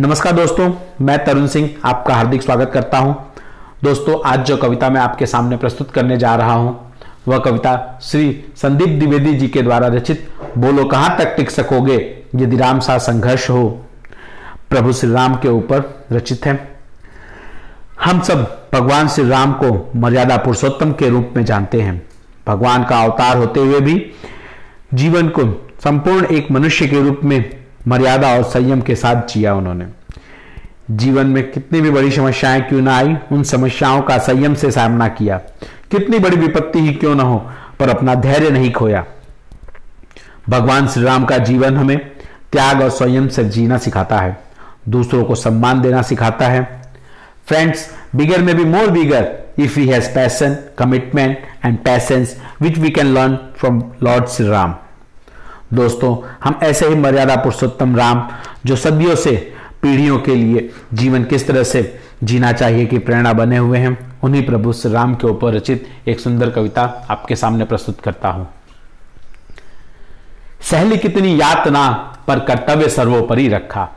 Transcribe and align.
नमस्कार 0.00 0.32
दोस्तों, 0.32 0.70
मैं 1.00 1.16
तरुण 1.24 1.46
सिंह 1.46 1.70
आपका 1.84 2.14
हार्दिक 2.14 2.42
स्वागत 2.42 2.70
करता 2.74 2.98
हूँ। 2.98 3.14
दोस्तों, 3.82 4.14
आज 4.26 4.46
जो 4.46 4.56
कविता 4.56 4.88
मैं 4.90 5.00
आपके 5.00 5.26
सामने 5.26 5.56
प्रस्तुत 5.56 5.90
करने 5.90 6.16
जा 6.16 6.34
रहा 6.36 6.52
हूँ, 6.52 6.94
वह 7.28 7.38
कविता 7.38 7.98
श्री 8.02 8.44
संदीप 8.56 8.98
द्विवेदी 8.98 9.34
जी 9.34 9.48
के 9.48 9.62
द्वारा 9.62 9.86
रचित 9.86 10.26
बोलो 10.58 10.84
कहाँ 10.84 11.16
तक 11.18 11.34
टिक 11.36 11.50
सकोगे, 11.50 11.98
यदि 12.36 12.56
राम 12.56 12.80
सा 12.80 12.96
संघर्ष 12.98 13.50
हो, 13.50 13.68
प्रभु 14.70 14.92
श्री 14.92 15.12
राम 15.12 15.34
के 15.34 15.48
ऊपर 15.48 15.84
रचित 16.12 16.46
है। 16.46 16.58
हम 18.04 18.22
सब 18.22 18.68
भगवान 18.72 19.08
श्री 19.08 19.28
राम 19.28 19.52
को 19.54 19.90
मर्यादा 20.00 20.36
पुरुषोत्तम 20.38 20.92
के 20.92 21.08
रूप 21.08 21.34
में 21.36 21.44
जानते 21.44 21.80
हैं। 21.80 22.00
भगवान 22.46 22.84
का 22.84 23.02
अवतार 23.02 23.36
होते 23.36 23.60
हुए 23.60 23.80
भी 23.80 24.02
जीवन 24.94 25.28
को 25.28 25.50
संपूर्ण 25.84 26.26
एक 26.26 26.50
मनुष्य 26.50 26.86
के 26.88 27.02
रूप 27.02 27.20
में 27.24 27.59
मर्यादा 27.88 28.36
और 28.36 28.42
संयम 28.42 28.80
के 28.80 28.94
साथ 28.94 29.28
जिया 29.28 29.54
उन्होंने। 29.54 29.86
जीवन 30.90 31.26
में 31.26 31.52
कितनी 31.52 31.80
भी 31.80 31.90
बड़ी 31.90 32.10
समस्याएँ 32.10 32.60
क्यों 32.60 32.80
ना 32.80 32.96
आई, 32.96 33.16
उन 33.32 33.42
समस्याओं 33.42 34.02
का 34.02 34.18
संयम 34.18 34.54
से 34.54 34.70
सामना 34.70 35.08
किया। 35.08 35.38
कितनी 35.90 36.18
बड़ी 36.18 36.36
विपत्ति 36.36 36.78
ही 36.78 36.94
क्यों 36.94 37.14
ना 37.14 37.22
हो, 37.22 37.50
पर 37.78 37.88
अपना 37.88 38.14
धैर्य 38.14 38.50
नहीं 38.50 38.72
खोया। 38.72 39.04
भगवान 40.48 40.88
श्री 40.88 41.04
राम 41.04 41.24
का 41.24 41.38
जीवन 41.38 41.76
हमें 41.76 41.98
त्याग 42.52 42.82
और 42.82 42.90
संयम 42.90 43.28
से 43.28 43.44
जीना 43.44 43.78
सिखाता 43.78 44.18
है, 44.18 44.40
दूसरों 44.88 45.24
को 45.24 45.34
सम्मान 45.34 45.80
देना 45.80 46.02
सिखाता 46.02 46.48
है। 46.48 46.82
Friends, 47.46 47.90
bigger 48.16 48.42
man 48.42 48.56
be 48.56 48.64
more 48.64 48.90
bigger 48.90 49.38
if 49.58 49.78
he 49.78 49.86
has 49.88 50.08
passion 50.08 50.56
commitment 50.78 51.38
and 51.64 51.78
patience 51.78 52.42
which 52.60 52.78
we 52.78 52.90
can 52.90 53.06
learn 53.06 53.38
from 53.56 53.84
Lord 54.02 54.26
Shri 54.26 54.48
Ram 54.48 54.76
दोस्तों, 55.74 56.34
हम 56.44 56.60
ऐसे 56.62 56.88
ही 56.88 56.94
मर्यादा 56.94 57.36
पुरुषोत्तम 57.36 57.96
राम, 57.96 58.28
जो 58.66 58.76
सदियों 58.76 59.14
से 59.14 59.54
पीढ़ियों 59.82 60.18
के 60.18 60.34
लिए 60.34 60.70
जीवन 60.94 61.24
किस 61.24 61.46
तरह 61.46 61.62
से 61.62 62.00
जीना 62.24 62.52
चाहिए 62.52 62.86
की 62.86 62.98
प्रेरणा 62.98 63.32
बने 63.32 63.56
हुए 63.56 63.78
हैं, 63.78 64.20
उन्हीं 64.22 64.46
प्रभु 64.46 64.72
श्री 64.72 64.92
राम 64.92 65.14
के 65.14 65.26
ऊपर 65.26 65.54
रचित 65.54 65.88
एक 66.08 66.20
सुंदर 66.20 66.50
कविता 66.50 67.06
आपके 67.10 67.36
सामने 67.36 67.64
प्रस्तुत 67.64 68.00
करता 68.00 68.28
हूँ। 68.28 68.48
सहली 70.62 70.98
कितनी 70.98 71.40
यातना 71.40 71.88
पर 72.28 72.40
कर्तव्य 72.40 72.88
सर्वोपरि 72.88 73.48
रखा। 73.48 73.88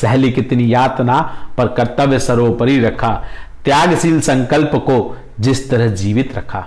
सहली 0.00 0.32
कितनी 0.32 0.74
यातना 0.74 1.36
पर 1.58 1.66
कर्तव्य 1.66 2.18
सर्वोपरि 2.18 2.80
रखा। 2.80 3.24
त्यागशील 3.64 4.20
संकल्प 4.20 4.70
को 4.74 5.16
जिस 5.40 5.70
तरह 5.70 5.88
जीवित 5.88 6.36
रखा। 6.36 6.66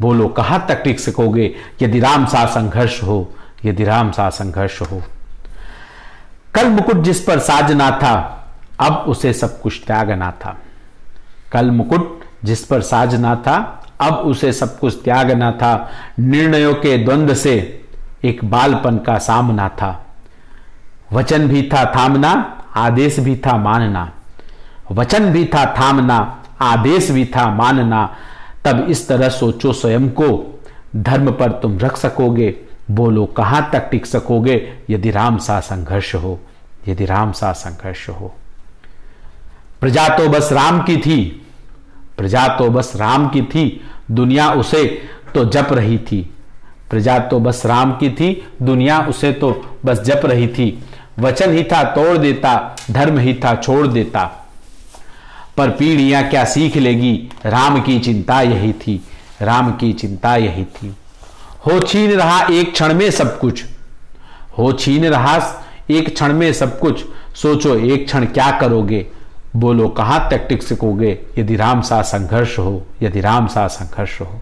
बोलो, 0.00 0.28
कहाँ 0.28 0.66
तक 0.68 0.82
टिक 0.82 1.00
सकोगे 1.00 1.54
यदि 1.82 2.00
राम 2.00 2.26
सा 2.26 2.46
संघर्ष 2.46 3.02
हो? 3.02 3.34
यदि 3.64 3.84
राम 3.84 4.10
सा 4.10 4.30
संघर्ष 4.30 4.82
हो। 4.82 5.02
कल 6.54 6.68
मुकुट 6.68 7.02
जिस 7.02 7.20
पर 7.20 7.38
साजना 7.38 7.90
था, 7.90 8.44
अब 8.80 9.04
उसे 9.08 9.32
सब 9.32 9.60
कुछ 9.60 9.82
त्यागना 9.86 10.30
था। 10.30 10.56
कल 11.52 11.70
मुकुट 11.70 12.20
जिस 12.44 12.64
पर 12.64 12.80
साजना 12.80 13.36
था, 13.36 13.84
अब 14.00 14.14
उसे 14.14 14.52
सब 14.52 14.78
कुछ 14.78 14.94
त्यागना 15.04 15.52
था। 15.52 15.90
निर्णयों 16.18 16.74
के 16.74 17.04
द्वंद्व 17.04 17.34
से 17.34 17.84
एक 18.24 18.44
बालपन 18.44 18.98
का 18.98 19.18
सामना 19.18 19.68
था। 19.68 20.06
वचन 21.12 21.48
भी 21.48 21.70
था 21.72 21.92
थामना, 21.96 22.62
आदेश 22.76 23.20
भी 23.20 23.36
था 23.36 23.56
मानना। 23.56 24.12
वचन 24.92 25.32
भी 25.32 25.44
था 25.44 25.74
थामना, 25.78 26.42
आदेश 26.60 27.10
भी 27.10 27.24
था 27.24 27.54
मानना। 27.54 28.16
तब 28.64 28.86
इस 28.88 29.08
तरह 29.08 29.28
सोचो 29.28 29.72
स्वयं 29.72 30.08
को, 30.08 30.60
धर्म 30.96 31.32
पर 31.32 31.52
तुम 31.52 31.78
रख 31.78 31.96
सकोगे। 31.96 32.67
बोलो, 32.90 33.26
कहाँ 33.26 33.70
तक 33.72 33.88
टिक 33.90 34.06
सकोगे 34.06 34.72
यदि 34.90 35.10
राम 35.10 35.38
सा 35.38 35.60
संघर्ष 35.60 36.14
हो? 36.14 36.40
यदि 36.88 37.04
राम 37.04 37.32
सा 37.32 37.52
संघर्ष 37.52 38.08
हो। 38.08 38.34
प्रजा 39.80 40.08
तो 40.08 40.28
बस 40.28 40.52
राम 40.52 40.82
की 40.82 40.96
थी। 40.96 41.46
प्रजा 42.18 42.48
तो 42.48 42.70
बस 42.70 42.92
राम 42.96 43.28
की 43.28 43.42
थी। 43.42 43.80
दुनिया 44.10 44.50
उसे 44.50 45.08
तो 45.34 45.44
जप 45.44 45.68
रही 45.72 45.98
थी। 45.98 46.34
प्रजा 46.90 47.18
तो 47.18 47.40
बस 47.40 47.66
राम 47.66 47.92
की 47.92 48.10
थी। 48.10 48.48
दुनिया 48.62 49.00
उसे 49.00 49.32
तो 49.32 49.78
बस 49.84 50.00
जप 50.00 50.20
रही 50.24 50.48
थी। 50.48 50.84
वचन 51.18 51.52
ही 51.52 51.64
था 51.64 51.84
तोड़ 51.84 52.18
देता, 52.18 52.76
धर्म 52.90 53.18
ही 53.18 53.34
था 53.34 53.54
छोड़ 53.54 53.86
देता। 53.86 54.50
पर 55.56 55.70
पीढ़ियाँ 55.70 56.28
क्या 56.28 56.44
सीख 56.44 56.76
लेगी? 56.76 57.28
राम 57.46 57.80
की 57.80 57.98
चिंता 57.98 58.40
यही 58.40 58.72
थी। 58.72 59.04
राम 59.42 59.72
की 59.72 59.92
चिंता 59.92 60.36
यही 60.36 60.64
थी। 60.64 60.96
हो 61.68 61.80
छीन 61.80 62.12
रहा 62.12 62.46
एक 62.50 62.72
क्षण 62.72 62.94
में 62.94 63.10
सब 63.10 63.38
कुछ। 63.38 63.64
हो 64.58 64.72
छीन 64.72 65.04
रहा 65.04 65.64
एक 65.90 66.14
क्षण 66.14 66.32
में 66.32 66.52
सब 66.52 66.78
कुछ। 66.78 67.04
सोचो, 67.34 67.74
एक 67.74 68.06
क्षण 68.06 68.24
क्या 68.24 68.50
करोगे? 68.50 69.06
बोलो, 69.56 69.88
कहाँ 69.88 70.28
तक 70.30 70.46
टिक 70.48 70.62
सकोगे 70.62 71.18
यदि 71.38 71.56
राम 71.56 71.80
सा 71.80 72.02
संघर्ष 72.02 72.58
हो, 72.58 72.86
यदि 73.02 73.20
राम 73.20 73.46
सा 73.46 73.66
संघर्ष 73.66 74.20
हो। 74.20 74.40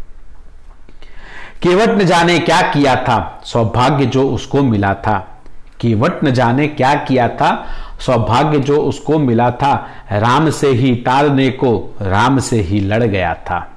केवट 1.62 1.88
न 1.88 2.04
जाने 2.04 2.38
क्या 2.38 2.62
किया 2.62 2.96
था, 2.96 3.42
सौभाग्य 3.44 4.06
जो 4.06 4.30
उसको 4.30 4.62
मिला 4.62 4.94
था। 4.94 5.40
केवट 5.80 6.24
न 6.24 6.30
जाने 6.30 6.68
क्या 6.68 6.94
किया 6.94 7.28
था, 7.28 7.66
सौभाग्य 8.00 8.58
जो 8.58 8.76
उसको 8.76 9.18
मिला 9.18 9.50
था, 9.50 9.88
राम 10.12 10.50
से 10.50 10.68
ही 10.68 10.94
तारने 10.94 11.50
को, 11.50 11.96
राम 12.02 12.38
से 12.38 12.60
ही 12.60 12.80
लड़ 12.80 13.04
गया 13.04 13.34
था। 13.34 13.72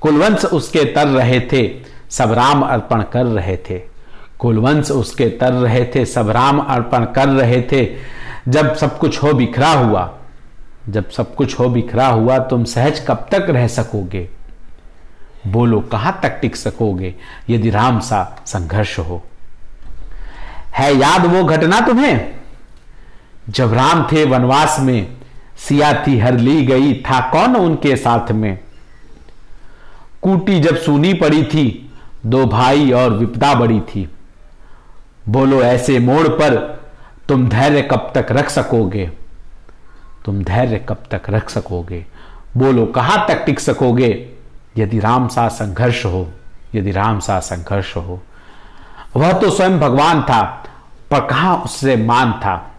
कुलवंश 0.00 0.44
उसके 0.44 0.84
तर 0.84 1.06
रहे 1.06 1.40
थे 1.40 1.93
सब 2.14 2.32
राम 2.32 2.62
अर्पण 2.62 3.02
कर 3.02 3.24
रहे 3.26 3.56
थे। 3.56 3.82
कुलवंश 4.38 4.90
उसके 4.90 5.26
तर 5.26 5.52
रहे 5.52 5.84
थे, 5.84 6.06
सब 6.06 6.30
राम 6.30 6.58
अर्पण 6.58 7.04
कर 7.04 7.28
रहे 7.28 7.62
थे। 7.62 7.96
जब 8.48 8.74
सब 8.74 8.98
कुछ 8.98 9.22
हो 9.22 9.32
बिखरा 9.32 9.70
हुआ, 9.70 10.18
जब 10.88 11.10
सब 11.10 11.34
कुछ 11.34 11.58
हो 11.58 11.68
बिखरा 11.68 12.06
हुआ, 12.06 12.38
तुम 12.38 12.64
सहज 12.64 13.00
कब 13.08 13.26
तक 13.30 13.46
रह 13.50 13.66
सकोगे? 13.66 14.28
बोलो, 15.46 15.80
कहाँ 15.80 16.20
तक 16.22 16.28
टिक 16.28 16.56
सकोगे 16.56 17.14
यदि 17.50 17.70
राम 17.70 18.00
सा 18.00 18.42
संघर्ष 18.46 18.98
हो? 18.98 19.22
है 20.70 20.96
याद 20.96 21.26
वो 21.26 21.44
घटना 21.44 21.80
तुम्हें? 21.80 22.30
जब 23.48 23.74
राम 23.74 24.08
थे 24.12 24.24
वनवास 24.24 24.76
में, 24.80 25.16
सिया 25.58 26.04
थी 26.06 26.18
हर 26.18 26.34
ली 26.34 26.66
गई, 26.66 26.94
था 26.94 27.20
कौन 27.20 27.56
उनके 27.56 27.96
साथ 27.96 28.32
में? 28.32 28.58
कूटी 30.22 30.60
जब 30.60 30.76
सुनी 30.76 31.14
पड़ी 31.14 31.44
थी 31.44 31.83
दो 32.26 32.46
भाई 32.46 32.92
और 32.92 33.10
विपदा 33.10 33.54
बड़ी 33.54 33.80
थी। 33.80 34.14
बोलो, 35.28 35.62
ऐसे 35.62 35.98
मोड़ 35.98 36.28
पर 36.28 36.80
तुम 37.28 37.48
धैर्य 37.48 37.82
कब 37.82 38.12
तक 38.14 38.26
रख 38.30 38.50
सकोगे? 38.50 39.12
तुम 40.24 40.44
धैर्य 40.44 40.86
कब 40.88 41.02
तक 41.10 41.22
रख 41.30 41.50
सकोगे? 41.50 42.06
बोलो, 42.56 42.86
कहाँ 42.86 43.26
तक 43.28 43.44
टिक 43.46 43.60
सकोगे? 43.60 44.30
यदि 44.76 44.98
राम 44.98 45.28
सा 45.28 45.48
संघर्ष 45.48 46.04
हो, 46.04 46.32
यदि 46.74 46.90
राम 46.90 47.20
सा 47.20 47.40
संघर्ष 47.40 47.96
हो। 47.96 48.22
वह 49.16 49.32
तो 49.32 49.50
स्वयं 49.50 49.80
भगवान 49.80 50.22
था, 50.22 50.64
पर 51.10 51.20
कहा 51.20 51.54
उससे 51.54 51.96
मान 51.96 52.32
था? 52.32 52.70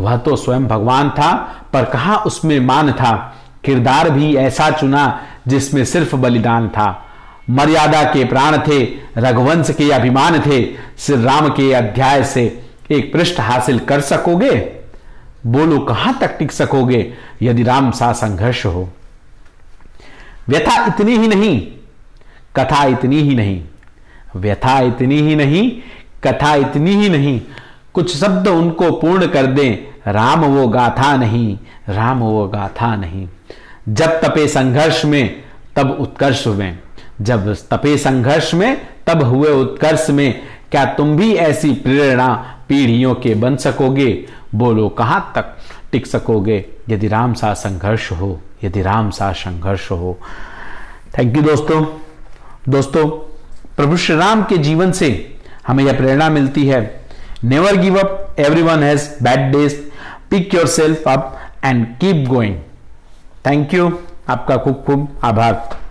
वह 0.00 0.16
तो 0.16 0.36
स्वयं 0.36 0.68
भगवान 0.68 1.10
था, 1.10 1.32
पर 1.72 1.84
कहा 1.84 2.16
उसमें 2.16 2.60
मान 2.60 2.92
था? 2.92 3.36
किरदार 3.64 4.10
भी 4.10 4.36
ऐसा 4.36 4.70
चुना 4.70 5.22
जिसमें 5.48 5.84
सिर्फ़ 5.84 6.16
बलिदान 6.16 6.68
था। 6.68 7.03
मर्यादा 7.50 8.02
के 8.02 8.24
प्राण 8.24 8.58
थे, 8.58 8.84
रघुवंश 9.18 9.70
के 9.70 9.90
अभिमान 9.90 10.40
थे। 10.40 10.64
श्री 10.98 11.24
राम 11.24 11.48
के 11.48 11.72
अध्याय 11.72 12.24
से 12.24 12.64
एक 12.90 13.12
पृष्ठ 13.12 13.40
हासिल 13.40 13.78
कर 13.78 14.00
सकोगे? 14.00 14.72
बोलो, 15.46 15.78
कहाँ 15.78 16.18
तक 16.18 16.38
टिक 16.38 16.52
सकोगे 16.52 17.14
यदि 17.42 17.62
राम 17.62 17.90
सा 17.90 18.12
संघर्ष 18.12 18.66
हो? 18.66 18.88
व्यथा 20.48 20.86
इतनी 20.86 21.16
ही 21.16 21.28
नहीं, 21.28 21.66
कथा 22.56 22.84
इतनी 22.84 23.16
ही 23.16 23.34
नहीं, 23.34 23.64
व्यथा 24.36 24.80
इतनी 24.80 25.20
ही 25.20 25.36
नहीं, 25.36 25.72
कथा 26.24 26.54
इतनी 26.54 26.90
ही 26.90 27.08
नहीं। 27.08 27.40
कुछ 27.94 28.16
शब्द 28.16 28.48
उनको 28.48 28.90
पूर्ण 28.90 29.26
कर 29.26 29.46
दें, 29.46 29.76
राम 30.12 30.40
वो 30.40 30.68
गाथा 30.68 31.16
नहीं, 31.16 31.58
राम 31.88 32.18
वो 32.18 32.48
गाथा 32.48 32.96
नहीं। 32.96 33.28
जब 33.88 34.20
तपे 34.20 34.48
संघर्ष 34.48 35.04
में, 35.04 35.42
तब 35.76 35.96
उत्कर्ष 36.00 36.46
में 36.46 36.78
जब 37.20 37.54
तपे 37.54 37.98
संघर्ष 37.98 38.54
में, 38.54 38.86
तब 39.06 39.22
हुए 39.22 39.48
उत्कर्ष 39.48 40.10
में, 40.10 40.42
क्या 40.70 40.84
तुम 40.84 41.16
भी 41.16 41.34
ऐसी 41.34 41.70
प्रेरणा 41.70 42.56
पीढ़ियों 42.68 43.14
के 43.14 43.34
बन 43.34 43.56
सकोगे? 43.56 44.26
बोलो, 44.54 44.88
कहाँ 44.88 45.32
तक 45.34 45.56
टिक 45.92 46.06
सकोगे? 46.06 46.64
यदि 46.88 47.08
राम 47.08 47.34
सा 47.34 47.54
संघर्ष 47.54 48.12
हो, 48.12 48.40
यदि 48.64 48.82
राम 48.82 49.10
सा 49.10 49.32
संघर्ष 49.32 49.90
हो। 49.90 50.18
थैंक 51.18 51.36
यू 51.36 51.42
दोस्तों। 51.42 51.84
दोस्तों, 52.68 53.08
प्रभु 53.76 53.96
श्री 53.96 54.16
राम 54.16 54.42
के 54.42 54.58
जीवन 54.58 54.92
से 54.92 55.36
हमें 55.66 55.84
यह 55.84 55.96
प्रेरणा 55.96 56.30
मिलती 56.30 56.66
है। 56.66 57.04
Never 57.44 57.76
give 57.76 57.98
up 57.98 58.36
everyone 58.62 58.82
has 58.82 59.10
bad 59.22 59.52
days 59.52 59.76
pick 60.30 60.54
yourself 60.66 61.08
up 61.08 61.38
and 61.64 61.86
keep 61.86 62.28
going 62.28 62.56
thank 63.46 63.74
you 63.74 63.98
आपका 64.28 64.56
खूब 64.56 64.84
खूब 64.86 65.08
आभार। 65.24 65.83